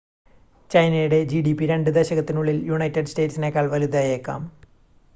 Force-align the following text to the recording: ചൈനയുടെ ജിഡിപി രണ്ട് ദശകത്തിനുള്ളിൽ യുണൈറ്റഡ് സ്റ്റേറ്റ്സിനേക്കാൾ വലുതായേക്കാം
ചൈനയുടെ 0.71 1.19
ജിഡിപി 1.25 1.65
രണ്ട് 1.65 1.89
ദശകത്തിനുള്ളിൽ 1.91 2.57
യുണൈറ്റഡ് 2.67 3.07
സ്റ്റേറ്റ്സിനേക്കാൾ 3.07 3.67
വലുതായേക്കാം 3.71 4.41